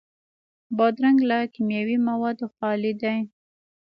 [0.77, 3.17] بادرنګ له کیمیاوي موادو خالي دی.